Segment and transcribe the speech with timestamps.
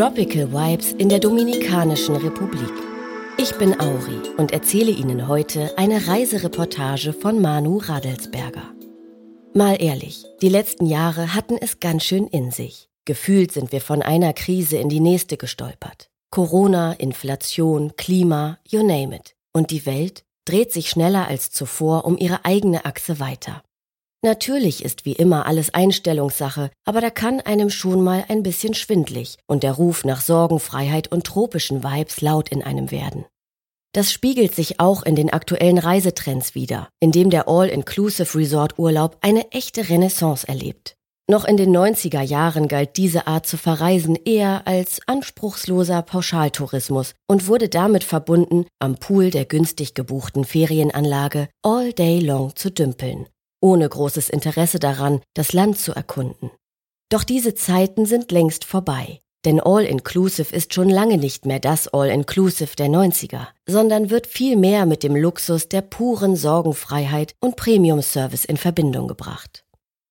[0.00, 2.72] Tropical Vibes in der Dominikanischen Republik.
[3.36, 8.62] Ich bin Auri und erzähle Ihnen heute eine Reisereportage von Manu Radelsberger.
[9.52, 12.88] Mal ehrlich, die letzten Jahre hatten es ganz schön in sich.
[13.04, 16.08] Gefühlt sind wir von einer Krise in die nächste gestolpert.
[16.30, 19.36] Corona, Inflation, Klima, you name it.
[19.52, 23.62] Und die Welt dreht sich schneller als zuvor um ihre eigene Achse weiter.
[24.22, 29.38] Natürlich ist wie immer alles Einstellungssache, aber da kann einem schon mal ein bisschen schwindlig
[29.46, 33.24] und der Ruf nach Sorgenfreiheit und tropischen Vibes laut in einem werden.
[33.92, 39.16] Das spiegelt sich auch in den aktuellen Reisetrends wider, in dem der All-Inclusive Resort Urlaub
[39.22, 40.96] eine echte Renaissance erlebt.
[41.26, 47.46] Noch in den 90er Jahren galt diese Art zu verreisen eher als anspruchsloser Pauschaltourismus und
[47.46, 53.26] wurde damit verbunden, am Pool der günstig gebuchten Ferienanlage all day long zu dümpeln
[53.60, 56.50] ohne großes Interesse daran, das Land zu erkunden.
[57.10, 59.20] Doch diese Zeiten sind längst vorbei.
[59.46, 64.84] Denn All-Inclusive ist schon lange nicht mehr das All-Inclusive der 90er, sondern wird viel mehr
[64.84, 69.64] mit dem Luxus der puren Sorgenfreiheit und Premium-Service in Verbindung gebracht.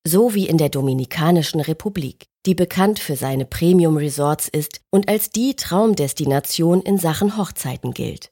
[0.08, 5.56] So wie in der Dominikanischen Republik, die bekannt für seine Premium-Resorts ist und als die
[5.56, 8.32] Traumdestination in Sachen Hochzeiten gilt.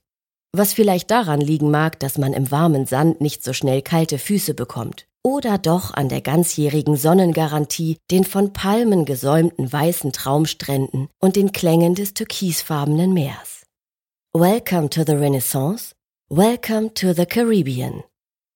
[0.57, 4.55] Was vielleicht daran liegen mag, dass man im warmen Sand nicht so schnell kalte Füße
[4.55, 5.05] bekommt.
[5.23, 11.93] Oder doch an der ganzjährigen Sonnengarantie, den von Palmen gesäumten weißen Traumstränden und den Klängen
[11.93, 13.67] des türkisfarbenen Meers.
[14.33, 15.93] Welcome to the Renaissance.
[16.31, 18.03] Welcome to the Caribbean.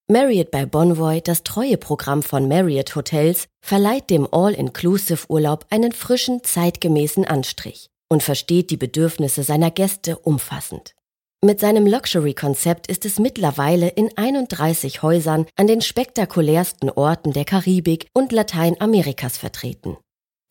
[0.07, 7.25] Marriott bei Bonvoy, das treue Programm von Marriott Hotels, verleiht dem All-Inclusive-Urlaub einen frischen, zeitgemäßen
[7.25, 10.95] Anstrich und versteht die Bedürfnisse seiner Gäste umfassend.
[11.43, 18.05] Mit seinem Luxury-Konzept ist es mittlerweile in 31 Häusern an den spektakulärsten Orten der Karibik
[18.13, 19.97] und Lateinamerikas vertreten.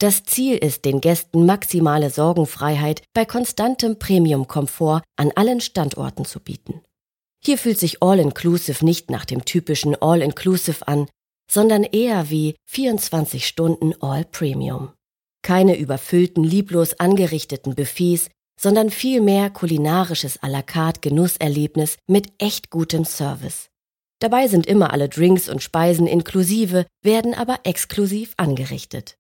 [0.01, 6.81] Das Ziel ist, den Gästen maximale Sorgenfreiheit bei konstantem Premium-Komfort an allen Standorten zu bieten.
[7.41, 11.07] Hier fühlt sich All-Inclusive nicht nach dem typischen All-Inclusive an,
[11.49, 14.91] sondern eher wie 24 Stunden All-Premium.
[15.43, 18.29] Keine überfüllten, lieblos angerichteten Buffets,
[18.61, 23.71] sondern vielmehr kulinarisches à la carte Genusserlebnis mit echt gutem Service.
[24.21, 29.17] Dabei sind immer alle Drinks und Speisen inklusive, werden aber exklusiv angerichtet.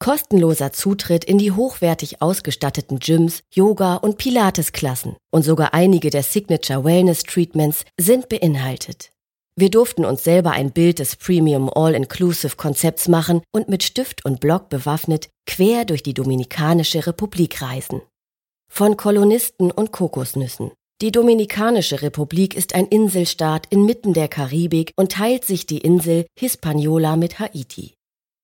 [0.00, 6.82] Kostenloser Zutritt in die hochwertig ausgestatteten Gyms, Yoga und Pilatesklassen und sogar einige der Signature
[6.84, 9.12] Wellness Treatments sind beinhaltet.
[9.54, 14.40] Wir durften uns selber ein Bild des Premium All-Inclusive Konzepts machen und mit Stift und
[14.40, 18.00] Block bewaffnet quer durch die Dominikanische Republik reisen
[18.72, 20.70] von Kolonisten und Kokosnüssen.
[21.02, 27.16] Die Dominikanische Republik ist ein Inselstaat inmitten der Karibik und teilt sich die Insel Hispaniola
[27.16, 27.92] mit Haiti.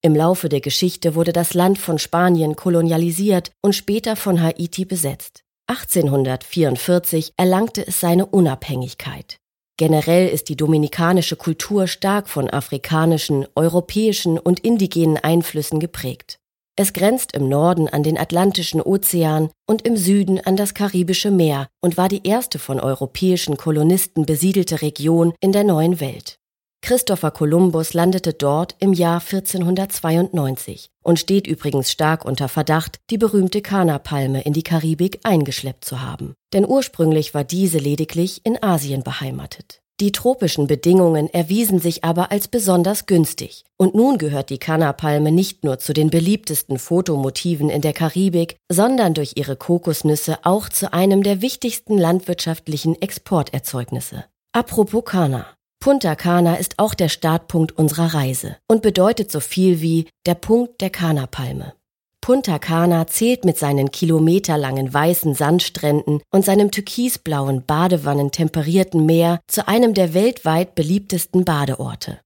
[0.03, 5.45] Im Laufe der Geschichte wurde das Land von Spanien kolonialisiert und später von Haiti besetzt.
[5.69, 9.39] 1844 erlangte es seine Unabhängigkeit.
[9.79, 16.38] Generell ist die dominikanische Kultur stark von afrikanischen, europäischen und indigenen Einflüssen geprägt.
[16.81, 21.67] Es grenzt im Norden an den Atlantischen Ozean und im Süden an das Karibische Meer
[21.81, 26.39] und war die erste von europäischen Kolonisten besiedelte Region in der neuen Welt.
[26.81, 33.61] Christopher Columbus landete dort im Jahr 1492 und steht übrigens stark unter Verdacht, die berühmte
[33.61, 36.35] Kana-Palme in die Karibik eingeschleppt zu haben.
[36.53, 39.83] Denn ursprünglich war diese lediglich in Asien beheimatet.
[40.01, 43.65] Die tropischen Bedingungen erwiesen sich aber als besonders günstig.
[43.77, 49.15] Und nun gehört die Kanapalme nicht nur zu den beliebtesten Fotomotiven in der Karibik, sondern
[49.15, 54.25] durch ihre Kokosnüsse auch zu einem der wichtigsten landwirtschaftlichen Exporterzeugnisse.
[54.53, 55.47] Apropos Kana.
[55.81, 60.81] Punta Cana ist auch der Startpunkt unserer Reise und bedeutet so viel wie der Punkt
[60.81, 61.73] der Kanapalme.
[62.21, 69.95] Punta Cana zählt mit seinen kilometerlangen weißen Sandstränden und seinem türkisblauen Badewannentemperierten Meer zu einem
[69.95, 72.21] der weltweit beliebtesten Badeorte.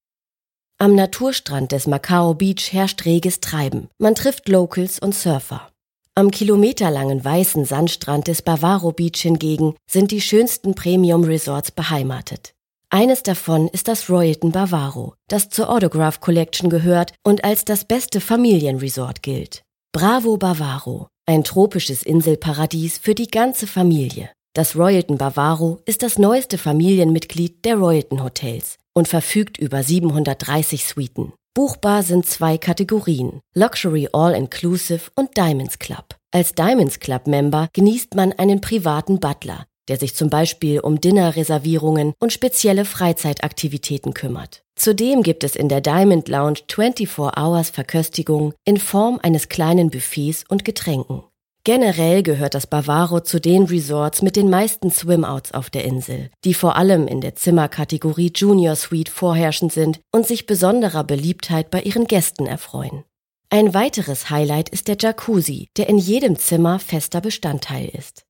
[0.78, 3.88] Am Naturstrand des Macao Beach herrscht reges Treiben.
[3.98, 5.68] Man trifft Locals und Surfer.
[6.14, 12.54] Am kilometerlangen weißen Sandstrand des Bavaro Beach hingegen sind die schönsten Premium Resorts beheimatet.
[12.90, 18.20] Eines davon ist das Royalton Bavaro, das zur Autograph Collection gehört und als das beste
[18.20, 19.62] Familienresort gilt.
[19.94, 21.08] Bravo Bavaro.
[21.26, 24.30] Ein tropisches Inselparadies für die ganze Familie.
[24.54, 31.34] Das Royalton Bavaro ist das neueste Familienmitglied der Royalton Hotels und verfügt über 730 Suiten.
[31.52, 36.16] Buchbar sind zwei Kategorien, Luxury All-Inclusive und Diamonds Club.
[36.30, 42.14] Als Diamonds Club Member genießt man einen privaten Butler, der sich zum Beispiel um Dinnerreservierungen
[42.18, 44.62] und spezielle Freizeitaktivitäten kümmert.
[44.82, 50.44] Zudem gibt es in der Diamond Lounge 24 Hours Verköstigung in Form eines kleinen Buffets
[50.48, 51.22] und Getränken.
[51.62, 56.52] Generell gehört das Bavaro zu den Resorts mit den meisten Swimouts auf der Insel, die
[56.52, 62.08] vor allem in der Zimmerkategorie Junior Suite vorherrschend sind und sich besonderer Beliebtheit bei ihren
[62.08, 63.04] Gästen erfreuen.
[63.50, 68.24] Ein weiteres Highlight ist der Jacuzzi, der in jedem Zimmer fester Bestandteil ist.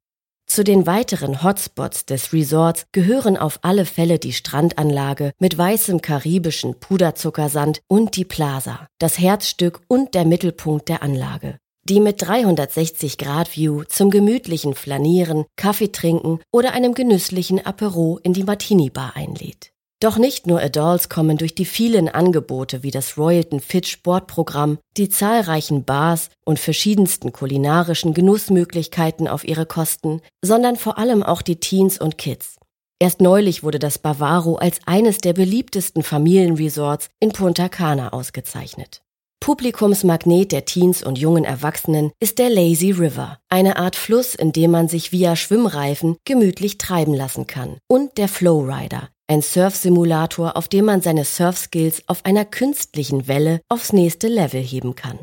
[0.52, 6.78] Zu den weiteren Hotspots des Resorts gehören auf alle Fälle die Strandanlage mit weißem karibischen
[6.78, 11.56] Puderzuckersand und die Plaza, das Herzstück und der Mittelpunkt der Anlage
[11.88, 18.32] die mit 360 Grad View zum gemütlichen Flanieren, Kaffee trinken oder einem genüsslichen Apero in
[18.32, 19.71] die Martini Bar einlädt.
[20.02, 25.08] Doch nicht nur Adults kommen durch die vielen Angebote wie das Royalton Fit Sportprogramm, die
[25.08, 32.00] zahlreichen Bars und verschiedensten kulinarischen Genussmöglichkeiten auf ihre Kosten, sondern vor allem auch die Teens
[32.00, 32.56] und Kids.
[32.98, 39.02] Erst neulich wurde das Bavaro als eines der beliebtesten Familienresorts in Punta Cana ausgezeichnet.
[39.38, 44.72] Publikumsmagnet der Teens und jungen Erwachsenen ist der Lazy River, eine Art Fluss, in dem
[44.72, 50.84] man sich via Schwimmreifen gemütlich treiben lassen kann, und der Flowrider, ein Surfsimulator, auf dem
[50.84, 55.18] man seine Surfskills auf einer künstlichen Welle aufs nächste Level heben kann.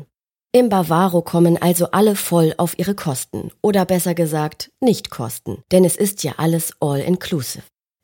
[0.52, 5.84] Im Bavaro kommen also alle voll auf ihre Kosten, oder besser gesagt, nicht Kosten, denn
[5.84, 7.62] es ist ja alles all inclusive.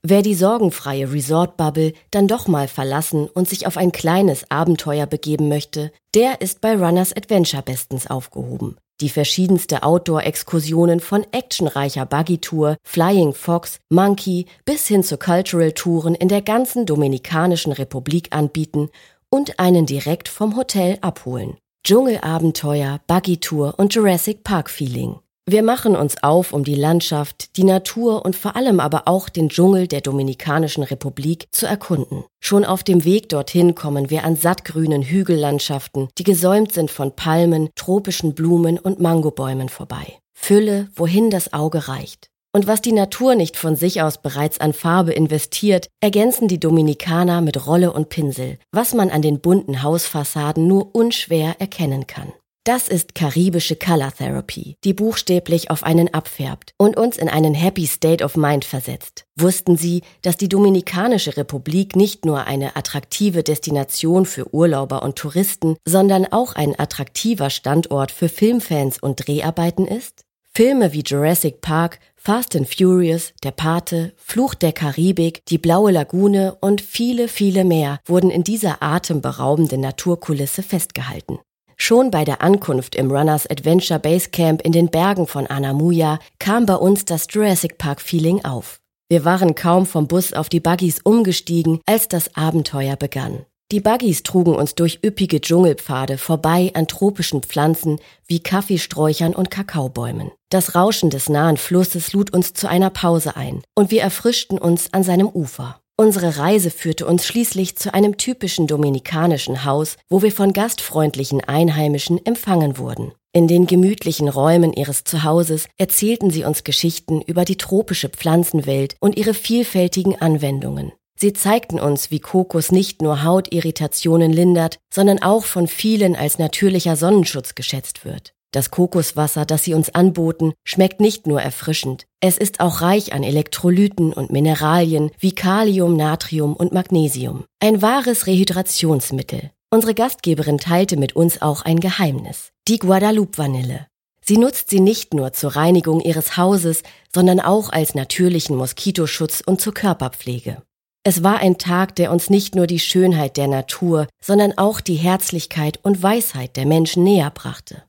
[0.09, 5.49] Wer die sorgenfreie Resort-Bubble dann doch mal verlassen und sich auf ein kleines Abenteuer begeben
[5.49, 8.77] möchte, der ist bei Runners Adventure bestens aufgehoben.
[9.01, 16.43] Die verschiedenste Outdoor-Exkursionen von actionreicher Buggy-Tour, Flying Fox, Monkey bis hin zu Cultural-Touren in der
[16.43, 18.91] ganzen Dominikanischen Republik anbieten
[19.29, 21.57] und einen direkt vom Hotel abholen.
[21.83, 25.17] Dschungelabenteuer, Buggy-Tour und Jurassic Park-Feeling.
[25.49, 29.49] Wir machen uns auf, um die Landschaft, die Natur und vor allem aber auch den
[29.49, 32.25] Dschungel der Dominikanischen Republik zu erkunden.
[32.41, 37.69] Schon auf dem Weg dorthin kommen wir an sattgrünen Hügellandschaften, die gesäumt sind von Palmen,
[37.77, 40.19] tropischen Blumen und Mangobäumen vorbei.
[40.35, 42.29] Fülle, wohin das Auge reicht.
[42.53, 47.41] Und was die Natur nicht von sich aus bereits an Farbe investiert, ergänzen die Dominikaner
[47.41, 52.33] mit Rolle und Pinsel, was man an den bunten Hausfassaden nur unschwer erkennen kann.
[52.67, 57.87] Das ist karibische Color Therapy, die buchstäblich auf einen abfärbt und uns in einen Happy
[57.87, 59.25] State of Mind versetzt.
[59.37, 65.77] Wussten Sie, dass die Dominikanische Republik nicht nur eine attraktive Destination für Urlauber und Touristen,
[65.85, 70.23] sondern auch ein attraktiver Standort für Filmfans und Dreharbeiten ist?
[70.53, 76.57] Filme wie Jurassic Park, Fast and Furious, Der Pate, Fluch der Karibik, Die Blaue Lagune
[76.61, 81.39] und viele, viele mehr wurden in dieser atemberaubenden Naturkulisse festgehalten.
[81.77, 86.67] Schon bei der Ankunft im Runners Adventure Base Camp in den Bergen von Anamuya kam
[86.67, 88.81] bei uns das Jurassic Park Feeling auf.
[89.09, 93.45] Wir waren kaum vom Bus auf die Buggies umgestiegen, als das Abenteuer begann.
[93.73, 100.31] Die Buggies trugen uns durch üppige Dschungelpfade vorbei an tropischen Pflanzen wie Kaffeesträuchern und Kakaobäumen.
[100.51, 104.93] Das Rauschen des nahen Flusses lud uns zu einer Pause ein und wir erfrischten uns
[104.93, 105.81] an seinem Ufer.
[105.99, 112.25] Unsere Reise führte uns schließlich zu einem typischen dominikanischen Haus, wo wir von gastfreundlichen Einheimischen
[112.27, 113.13] empfangen wurden.
[113.33, 119.17] In den gemütlichen Räumen ihres Zuhauses erzählten sie uns Geschichten über die tropische Pflanzenwelt und
[119.17, 120.93] ihre vielfältigen Anwendungen.
[121.19, 126.97] Sie zeigten uns, wie Kokos nicht nur Hautirritationen lindert, sondern auch von vielen als natürlicher
[126.97, 128.36] Sonnenschutz geschätzt wird.
[128.53, 133.23] Das Kokoswasser, das sie uns anboten, schmeckt nicht nur erfrischend, es ist auch reich an
[133.23, 137.45] Elektrolyten und Mineralien wie Kalium, Natrium und Magnesium.
[137.61, 139.51] Ein wahres Rehydrationsmittel.
[139.71, 143.87] Unsere Gastgeberin teilte mit uns auch ein Geheimnis, die Guadalupe-Vanille.
[144.23, 146.83] Sie nutzt sie nicht nur zur Reinigung ihres Hauses,
[147.15, 150.63] sondern auch als natürlichen Moskitoschutz und zur Körperpflege.
[151.05, 154.97] Es war ein Tag, der uns nicht nur die Schönheit der Natur, sondern auch die
[154.97, 157.85] Herzlichkeit und Weisheit der Menschen näher brachte.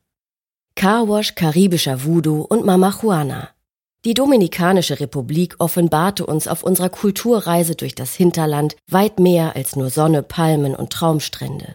[0.78, 3.48] Carwash, karibischer Voodoo und Mama Juana.
[4.04, 9.90] Die Dominikanische Republik offenbarte uns auf unserer Kulturreise durch das Hinterland weit mehr als nur
[9.90, 11.74] Sonne, Palmen und Traumstrände.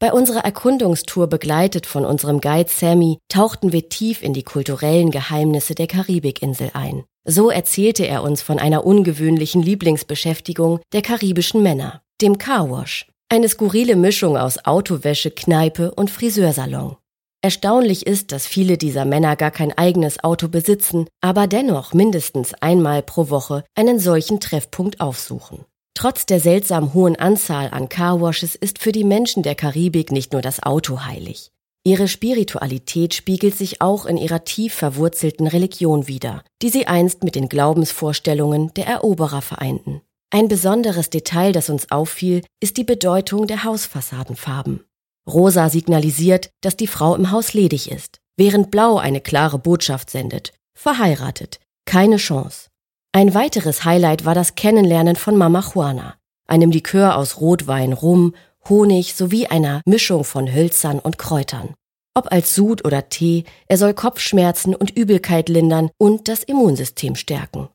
[0.00, 5.76] Bei unserer Erkundungstour begleitet von unserem Guide Sammy tauchten wir tief in die kulturellen Geheimnisse
[5.76, 7.04] der Karibikinsel ein.
[7.24, 13.94] So erzählte er uns von einer ungewöhnlichen Lieblingsbeschäftigung der karibischen Männer, dem Carwash, eine skurrile
[13.94, 16.96] Mischung aus Autowäsche, Kneipe und Friseursalon.
[17.44, 23.02] Erstaunlich ist, dass viele dieser Männer gar kein eigenes Auto besitzen, aber dennoch mindestens einmal
[23.02, 25.64] pro Woche einen solchen Treffpunkt aufsuchen.
[25.94, 30.40] Trotz der seltsam hohen Anzahl an Carwashes ist für die Menschen der Karibik nicht nur
[30.40, 31.50] das Auto heilig.
[31.84, 37.34] Ihre Spiritualität spiegelt sich auch in ihrer tief verwurzelten Religion wider, die sie einst mit
[37.34, 40.00] den Glaubensvorstellungen der Eroberer vereinten.
[40.30, 44.84] Ein besonderes Detail, das uns auffiel, ist die Bedeutung der Hausfassadenfarben.
[45.28, 50.52] Rosa signalisiert, dass die Frau im Haus ledig ist, während Blau eine klare Botschaft sendet.
[50.74, 51.60] Verheiratet.
[51.84, 52.68] Keine Chance.
[53.12, 56.14] Ein weiteres Highlight war das Kennenlernen von Mama Juana,
[56.48, 58.34] einem Likör aus Rotwein, Rum,
[58.68, 61.74] Honig sowie einer Mischung von Hölzern und Kräutern.
[62.14, 67.68] Ob als Sud oder Tee, er soll Kopfschmerzen und Übelkeit lindern und das Immunsystem stärken.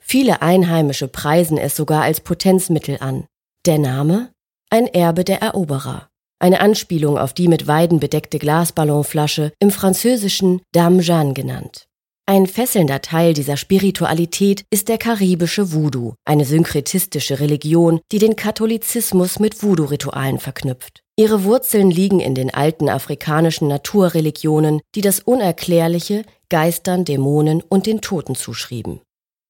[0.00, 3.26] Viele Einheimische preisen es sogar als Potenzmittel an.
[3.66, 4.32] Der Name?
[4.70, 6.08] Ein Erbe der Eroberer
[6.42, 11.86] eine Anspielung auf die mit Weiden bedeckte Glasballonflasche, im Französischen Dame Jeanne genannt.
[12.26, 19.38] Ein fesselnder Teil dieser Spiritualität ist der karibische Voodoo, eine synkretistische Religion, die den Katholizismus
[19.38, 21.00] mit Voodoo-Ritualen verknüpft.
[21.16, 28.00] Ihre Wurzeln liegen in den alten afrikanischen Naturreligionen, die das Unerklärliche Geistern, Dämonen und den
[28.00, 29.00] Toten zuschrieben.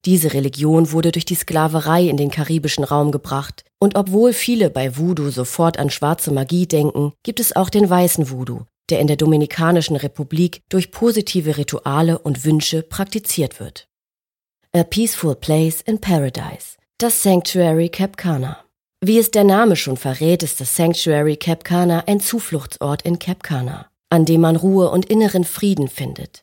[0.04, 4.96] Diese Religion wurde durch die Sklaverei in den karibischen Raum gebracht, und obwohl viele bei
[4.96, 9.16] Voodoo sofort an schwarze Magie denken, gibt es auch den weißen Voodoo, der in der
[9.16, 13.86] Dominikanischen Republik durch positive Rituale und Wünsche praktiziert wird.
[14.74, 18.58] A Peaceful Place in Paradise, das Sanctuary Cap Cana.
[19.04, 23.42] Wie es der Name schon verrät, ist das Sanctuary Cap Cana ein Zufluchtsort in Cap
[23.42, 26.42] Cana, an dem man Ruhe und inneren Frieden findet.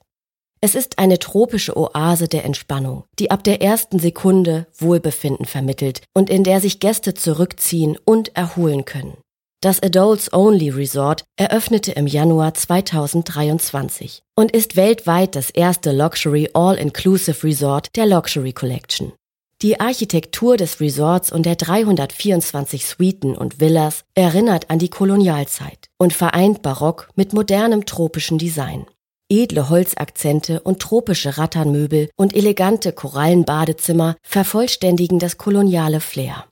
[0.62, 6.30] Es ist eine tropische Oase der Entspannung, die ab der ersten Sekunde Wohlbefinden vermittelt und
[6.30, 9.18] in der sich Gäste zurückziehen und erholen können.
[9.62, 17.44] Das Adults Only Resort eröffnete im Januar 2023 und ist weltweit das erste Luxury All-Inclusive
[17.44, 19.14] Resort der Luxury Collection.
[19.62, 26.14] Die Architektur des Resorts und der 324 Suiten und Villas erinnert an die Kolonialzeit und
[26.14, 28.86] vereint Barock mit modernem tropischen Design.
[29.32, 36.46] Edle Holzakzente und tropische Ratternmöbel und elegante Korallenbadezimmer vervollständigen das koloniale Flair.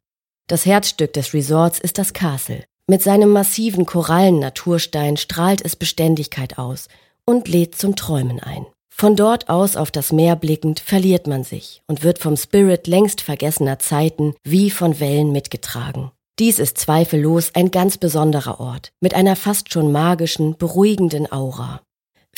[0.48, 2.63] Das Herzstück des Resorts ist das Castle.
[2.88, 6.88] Mit seinem massiven Korallen-Naturstein strahlt es Beständigkeit aus
[7.25, 8.65] und lädt zum Träumen ein.
[8.89, 13.22] Von dort aus auf das Meer blickend verliert man sich und wird vom Spirit längst
[13.22, 16.12] vergessener Zeiten wie von Wellen mitgetragen.
[16.39, 21.81] Dies ist zweifellos ein ganz besonderer Ort mit einer fast schon magischen, beruhigenden Aura.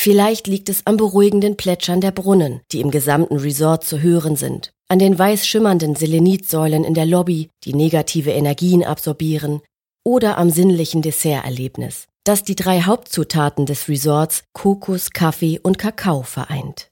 [0.02, 4.72] Vielleicht liegt es am beruhigenden Plätschern der Brunnen, die im gesamten Resort zu hören sind,
[4.88, 9.60] an den weiß schimmernden Selenitsäulen in der Lobby, die negative Energien absorbieren,
[10.08, 16.88] oder am sinnlichen Desserterlebnis, das die drei Hauptzutaten des Resorts Kokos, Kaffee und Kakao vereint.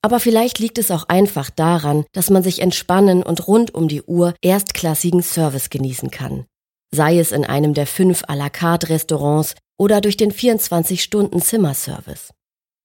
[0.00, 4.00] Aber vielleicht liegt es auch einfach daran, dass man sich entspannen und rund um die
[4.00, 6.46] Uhr erstklassigen Service genießen kann.
[6.90, 12.30] Sei es in einem der fünf à la carte Restaurants oder durch den 24-Stunden-Zimmerservice.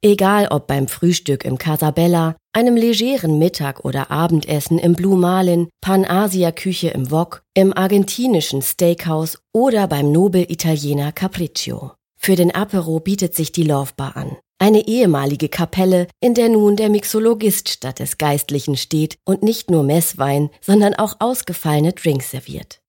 [0.03, 6.87] Egal ob beim Frühstück im Casabella, einem legeren Mittag- oder Abendessen im Blue Marlin, Pan-Asia-Küche
[6.89, 11.91] im Wok, im argentinischen Steakhouse oder beim Nobel-Italiener Capriccio.
[12.17, 14.37] Für den Apero bietet sich die Love Bar an.
[14.57, 19.83] Eine ehemalige Kapelle, in der nun der Mixologist statt des Geistlichen steht und nicht nur
[19.83, 22.79] Messwein, sondern auch ausgefallene Drinks serviert.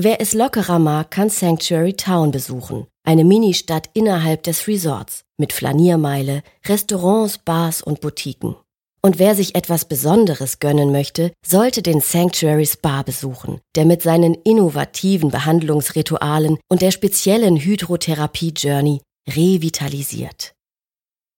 [0.00, 6.44] Wer es lockerer mag, kann Sanctuary Town besuchen, eine Ministadt innerhalb des Resorts mit Flaniermeile,
[6.64, 8.54] Restaurants, Bars und Boutiquen.
[9.02, 14.34] Und wer sich etwas Besonderes gönnen möchte, sollte den Sanctuary Spa besuchen, der mit seinen
[14.34, 20.54] innovativen Behandlungsritualen und der speziellen Hydrotherapie-Journey revitalisiert.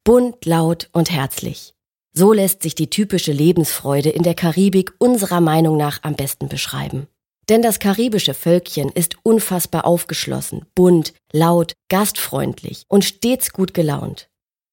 [0.04, 1.72] Bunt, laut und herzlich.
[2.14, 7.06] So lässt sich die typische Lebensfreude in der Karibik unserer Meinung nach am besten beschreiben.
[7.48, 14.28] Denn das karibische Völkchen ist unfassbar aufgeschlossen, bunt, laut, gastfreundlich und stets gut gelaunt.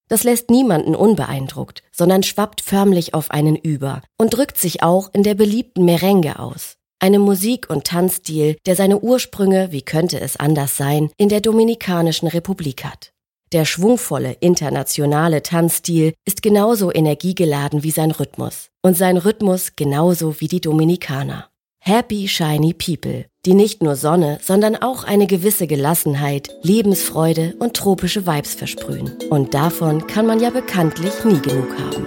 [0.08, 5.22] Das lässt niemanden unbeeindruckt, sondern schwappt förmlich auf einen über und drückt sich auch in
[5.22, 6.76] der beliebten Merengue aus.
[6.98, 12.28] Einem Musik- und Tanzstil, der seine Ursprünge, wie könnte es anders sein, in der Dominikanischen
[12.28, 13.12] Republik hat.
[13.52, 20.48] Der schwungvolle internationale Tanzstil ist genauso energiegeladen wie sein Rhythmus und sein Rhythmus genauso wie
[20.48, 21.49] die Dominikaner.
[21.82, 28.26] Happy Shiny People, die nicht nur Sonne, sondern auch eine gewisse Gelassenheit, Lebensfreude und tropische
[28.26, 29.16] Vibes versprühen.
[29.30, 32.06] Und davon kann man ja bekanntlich nie genug haben.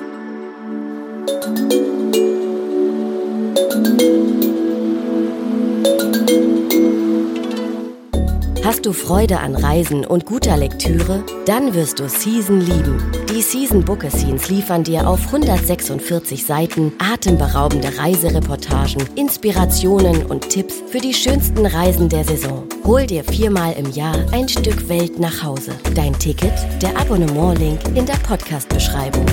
[8.64, 11.26] Hast du Freude an Reisen und guter Lektüre?
[11.46, 13.12] Dann wirst du Season lieben.
[13.30, 21.14] Die Season Bookescenes liefern dir auf 146 Seiten atemberaubende Reisereportagen, Inspirationen und Tipps für die
[21.14, 22.64] schönsten Reisen der Saison.
[22.86, 25.74] Hol dir viermal im Jahr ein Stück Welt nach Hause.
[25.94, 29.26] Dein Ticket, der Abonnement-Link in der Podcast-Beschreibung.